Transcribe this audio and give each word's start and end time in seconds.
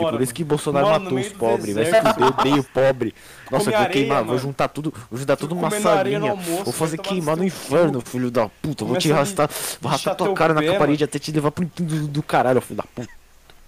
Mora, 0.00 0.12
por 0.16 0.22
isso 0.22 0.34
que 0.34 0.42
Bolsonaro 0.44 0.86
mora 0.86 0.98
no 0.98 1.04
matou 1.04 1.18
os 1.18 1.28
pobres. 1.28 1.74
Vai 1.74 1.84
se 1.86 1.92
fuder, 2.00 2.26
odeio 2.26 2.64
pobre. 2.64 3.14
Nossa, 3.50 3.70
vou 3.70 3.74
areia, 3.78 3.90
queimar, 3.92 4.18
vou 4.18 4.26
mano. 4.28 4.38
juntar 4.38 4.68
tudo, 4.68 4.94
vou 5.10 5.18
juntar 5.20 5.36
tudo 5.36 5.54
numa 5.54 5.68
no 5.68 5.80
salinha. 5.80 6.30
almoço, 6.30 6.64
Vou 6.64 6.72
fazer 6.72 6.98
queimar 6.98 7.36
no 7.36 7.42
no 7.42 7.48
inferno, 7.48 8.00
filho 8.00 8.30
da 8.30 8.48
puta. 8.48 8.84
Vou 8.84 8.96
te 8.96 9.12
arrastar, 9.12 9.48
vou 9.80 9.88
arrastar 9.90 10.14
tua 10.14 10.32
cara 10.34 10.54
na 10.54 10.60
pé, 10.62 10.78
parede 10.78 11.04
até 11.04 11.18
te 11.18 11.30
levar 11.32 11.50
pro 11.50 11.64
do, 11.76 12.08
do 12.08 12.22
caralho, 12.22 12.60
filho 12.60 12.76
da 12.78 12.84
puta. 12.84 13.08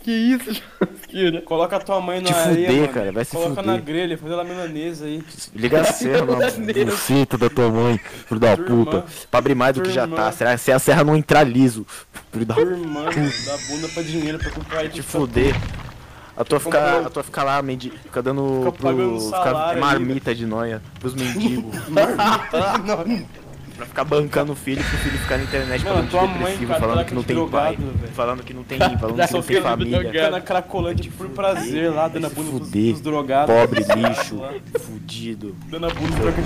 Que 0.00 0.12
isso, 0.12 0.54
Churrasqueira? 0.54 1.42
Coloca 1.42 1.76
a 1.76 1.80
tua 1.80 2.00
mãe 2.00 2.20
na 2.20 2.26
Te 2.28 2.32
areia, 2.32 2.68
fuder, 2.70 2.88
cara, 2.92 3.12
vai 3.12 3.24
se 3.24 3.32
Coloca 3.32 3.50
fuder. 3.56 3.66
na 3.66 3.76
grelha, 3.78 4.16
faz 4.16 4.32
ela 4.32 4.44
milanesa 4.44 5.04
aí. 5.06 5.22
Liga 5.54 5.80
a 5.80 5.84
serra 5.84 6.24
na 6.24 6.36
Verdadeiro. 6.48 6.90
buceta 6.92 7.36
da 7.36 7.50
tua 7.50 7.68
mãe, 7.68 7.98
filho 8.26 8.40
da 8.40 8.56
puta. 8.56 9.04
Pra 9.30 9.38
abrir 9.38 9.54
mais 9.56 9.74
do 9.74 9.82
que 9.82 9.90
já 9.90 10.06
tá. 10.06 10.30
Será 10.30 10.56
se 10.56 10.70
a 10.70 10.78
serra 10.78 11.02
não 11.02 11.16
entrar 11.16 11.42
liso, 11.42 11.84
filho 12.32 12.46
da 12.46 12.54
Tua 12.54 12.62
irmã, 12.64 13.04
dá 13.06 13.56
bunda 13.68 13.88
pra 13.92 14.02
dinheiro 14.04 14.38
pra 14.38 14.50
comprar 14.52 14.80
aí. 14.80 14.88
te 14.88 15.02
fuder. 15.02 15.54
A 16.38 16.44
tua 16.44 16.60
ficar, 16.60 16.78
Comprar- 16.92 17.06
a 17.06 17.10
tua 17.10 17.22
ficar 17.24 17.42
lá, 17.42 17.60
mendi, 17.60 17.90
ficar 17.90 18.20
dando 18.20 18.58
Fica 18.60 18.72
pro, 18.72 18.88
aí, 19.58 19.80
marmita 19.80 20.32
de 20.32 20.46
noia 20.46 20.80
pros 21.00 21.12
mendigos. 21.12 21.74
Não, 22.86 23.04
pra 23.78 23.86
ficar 23.86 24.04
bancando 24.04 24.52
o 24.52 24.54
filho, 24.56 24.82
pro 24.84 24.98
filho 24.98 25.18
ficar 25.18 25.38
na 25.38 25.44
internet 25.44 25.84
Mano, 25.84 26.06
falando 26.08 26.08
de 26.10 26.16
mãe, 26.16 26.32
depressivo, 26.38 26.66
cara, 26.68 26.80
falando 26.80 26.96
tá 26.98 27.04
que 27.04 27.14
não 27.14 27.22
com 27.22 27.26
tem 27.28 27.36
pai, 27.48 27.76
drogado, 27.76 27.98
velho. 27.98 28.12
falando 28.12 28.42
que 28.42 28.54
não 28.54 28.62
tem, 28.64 28.78
falando 28.78 28.98
que 29.26 29.32
não 29.34 29.42
tem 29.42 29.60
família. 29.62 29.98
drogado. 29.98 30.12
Fica 30.18 30.30
na 30.30 30.40
cracolândia 30.40 31.10
por 31.16 31.28
prazer 31.30 31.90
lá, 31.92 32.08
dando 32.08 32.26
a 32.26 32.30
bunda 32.30 32.50
pros, 32.50 32.66
fuder, 32.68 32.88
pros 32.90 33.00
drogados. 33.00 33.54
Pobre, 33.54 33.84
lixo, 33.96 34.42
fudido, 34.80 35.54
Dando 35.68 35.86
a 35.86 35.90
bunda 35.90 36.16
troca 36.16 36.42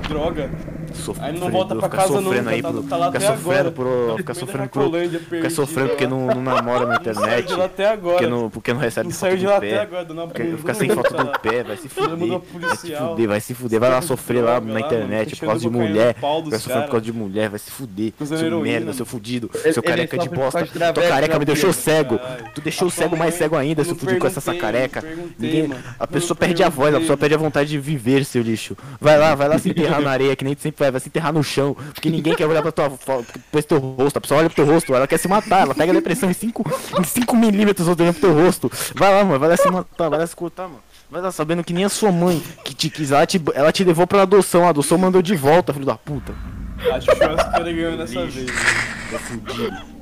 de 0.00 0.08
droga. 0.08 0.50
sofrendo, 0.92 1.26
Aí 1.34 1.40
não 1.40 1.50
volta 1.50 1.74
pra 1.76 1.88
casa 1.88 2.08
sofrendo 2.08 2.30
nunca, 2.42 2.50
aí, 2.50 2.62
tá- 2.62 2.72
tá 2.88 2.96
lá 2.96 3.06
fica 3.12 3.18
até 3.18 3.26
sofrendo 3.36 3.60
agora. 3.60 3.70
por, 3.72 3.84
No 3.86 4.16
fica 4.18 4.34
sofrendo 4.34 4.68
por, 4.68 4.90
fica 5.30 5.50
sofrendo 5.50 5.88
porque 5.90 6.06
não, 6.06 6.26
não 6.26 6.42
namora 6.42 6.80
na 6.80 6.86
Não 6.86 7.00
internet, 7.00 7.46
de 7.48 7.54
lá 7.54 7.64
até 7.64 7.88
agora. 7.88 8.16
porque 8.18 8.26
não, 8.30 8.50
porque 8.50 8.72
não 8.72 8.80
recebe 8.80 9.08
Não 9.08 9.12
foto 9.14 9.20
saiu 9.20 9.36
de 9.38 9.46
lá 9.46 9.52
do 9.52 9.56
até 9.58 9.70
pé. 9.70 9.80
agora, 9.80 10.04
dando 10.04 10.20
a 10.20 10.26
bunda. 10.26 10.56
Fica 10.58 10.74
sem 10.74 10.90
foto 10.90 11.14
do 11.16 11.38
pé, 11.40 11.62
vai 11.62 11.76
se 11.76 11.88
fuder. 11.88 13.28
Vai 13.28 13.40
se 13.40 13.54
fuder, 13.54 13.80
vai 13.80 13.90
lá 13.90 14.02
sofrer 14.02 14.42
lá 14.42 14.60
na 14.60 14.80
internet 14.80 15.36
por 15.36 15.46
causa 15.46 15.60
de 15.62 15.70
mulher. 15.70 16.14
Vai 16.20 16.58
sofrer 16.58 16.73
por 16.74 16.80
cara. 16.80 16.90
causa 16.90 17.04
de 17.04 17.12
mulher, 17.12 17.48
vai 17.48 17.58
se 17.58 17.70
fuder. 17.70 18.12
Seu 18.24 18.36
heroína. 18.38 18.62
merda, 18.62 18.92
seu 18.92 19.06
fudido, 19.06 19.50
Ele- 19.64 19.72
seu 19.72 19.82
careca 19.82 20.18
de 20.18 20.28
por 20.28 20.38
bosta. 20.38 20.66
Tua 20.66 20.92
careca 20.92 21.38
me 21.38 21.44
deixou 21.44 21.72
cego. 21.72 22.18
Tu 22.54 22.60
deixou 22.60 22.88
A 22.88 22.90
tua 22.90 23.02
cego 23.02 23.16
mais 23.16 23.34
cego 23.34 23.56
ainda, 23.56 23.80
eu 23.82 23.84
seu 23.84 23.96
fudido 23.96 24.18
com 24.20 24.26
essa 24.26 24.54
careca. 24.54 25.04
Ninguém, 25.38 25.70
a 25.98 26.06
pessoa 26.06 26.36
perde 26.36 26.62
a 26.62 26.68
voz, 26.68 26.94
a 26.94 27.00
pessoa 27.00 27.16
perde 27.16 27.34
a 27.34 27.38
vontade 27.38 27.70
de 27.70 27.78
viver, 27.78 28.24
seu 28.24 28.42
lixo. 28.42 28.76
Vai 29.00 29.18
lá, 29.18 29.34
vai 29.34 29.48
lá 29.48 29.58
se 29.58 29.68
enterrar 29.70 30.00
na 30.00 30.10
areia, 30.10 30.34
que 30.36 30.44
nem 30.44 30.54
tu 30.54 30.62
sempre 30.62 30.80
vai, 30.80 30.90
vai 30.90 31.00
se 31.00 31.08
enterrar 31.08 31.32
no 31.32 31.42
chão. 31.42 31.76
Porque 31.92 32.10
ninguém 32.10 32.34
quer 32.34 32.46
olhar 32.46 32.62
pra 32.62 32.72
tua 32.72 32.88
depois 33.34 33.64
teu 33.64 33.78
rosto. 33.78 34.16
A 34.16 34.20
pessoa 34.20 34.40
olha 34.40 34.48
pro 34.50 34.56
teu 34.56 34.66
rosto, 34.72 34.94
ela 34.94 35.06
quer 35.06 35.18
se 35.18 35.28
matar, 35.28 35.62
ela 35.62 35.74
pega 35.74 35.92
a 35.92 35.94
depressão 35.94 36.30
em 36.30 36.34
5 36.34 36.64
em 36.98 37.04
cinco 37.04 37.36
milímetros 37.36 37.86
olhando 37.88 38.12
pro 38.14 38.20
teu 38.20 38.34
rosto. 38.34 38.70
Vai 38.94 39.10
lá, 39.12 39.24
mano, 39.24 39.38
vai 39.38 39.48
lá 39.48 39.56
se 39.56 39.68
matar, 39.70 40.08
vai 40.08 40.18
lá 40.18 40.26
se 40.26 40.34
cortar, 40.36 40.64
mano. 40.68 40.80
Vai 41.10 41.20
lá 41.22 41.30
sabendo 41.30 41.62
que 41.62 41.72
nem 41.72 41.84
a 41.84 41.88
sua 41.88 42.10
mãe 42.10 42.42
que 42.64 42.74
te 42.74 42.88
quis, 42.90 43.12
ela 43.12 43.26
te, 43.26 43.40
ela 43.54 43.70
te 43.70 43.84
levou 43.84 44.06
pra 44.06 44.22
adoção, 44.22 44.66
a 44.66 44.70
adoção 44.70 44.98
mandou 44.98 45.22
de 45.22 45.36
volta, 45.36 45.72
filho 45.72 45.84
da 45.86 45.96
puta. 45.96 46.34
Acho 46.92 47.06
que 47.06 47.12
o 47.12 47.16
churrasqueiro 47.16 47.64
ganhou 47.76 47.96
dessa 47.96 48.26
vez. 48.26 48.50
Tá 49.10 49.18
fudido. 49.18 49.94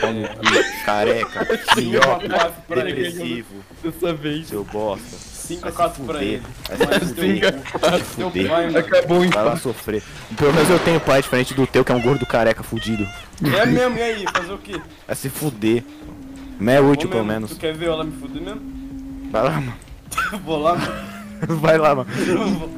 Pau 0.00 0.12
no 0.14 0.26
cu, 0.28 0.84
careca, 0.86 1.44
filhoca, 1.74 2.26
5x4 2.26 2.52
pra 2.66 2.80
ele. 2.80 2.92
depressivo, 2.94 3.54
Dessa 3.84 4.14
vez. 4.14 4.46
seu 4.48 4.64
bosta. 4.64 5.16
5x4 5.48 6.06
pra 6.06 6.22
ele. 6.22 6.42
Vai 6.68 7.00
se 7.00 7.06
fuder. 7.14 7.54
Vai 7.80 7.98
se 7.98 8.04
fuder. 8.04 8.48
pai. 8.48 8.76
Acabou 8.76 9.18
Vai 9.18 9.28
então. 9.28 9.44
lá 9.44 9.56
sofrer. 9.56 10.02
Pelo 10.36 10.52
menos 10.54 10.70
eu 10.70 10.78
tenho 10.78 11.00
pai 11.00 11.20
diferente 11.22 11.52
do 11.54 11.66
teu, 11.66 11.84
que 11.84 11.92
é 11.92 11.94
um 11.94 12.00
gordo 12.00 12.24
careca 12.26 12.62
fudido. 12.62 13.06
É 13.44 13.66
mesmo, 13.66 13.96
e 13.98 14.02
aí? 14.02 14.24
Fazer 14.32 14.52
o 14.52 14.58
quê? 14.58 14.80
Vai 15.06 15.16
se 15.16 15.28
fuder. 15.28 15.84
Mas 16.58 16.74
é 16.74 16.80
útil, 16.80 17.08
pelo 17.10 17.24
menos. 17.24 17.50
Tu 17.50 17.56
quer 17.56 17.74
ver 17.74 17.86
ela 17.88 18.04
me 18.04 18.12
fuder 18.12 18.42
mesmo? 18.42 18.60
Vai 19.30 19.42
lá, 19.42 19.50
mano. 19.52 19.74
Vou 20.44 20.58
lá, 20.60 20.74
mano. 20.76 21.56
Vai 21.60 21.78
lá, 21.78 21.94
mano. 21.94 22.10
Eu 22.26 22.34
não. 22.34 22.77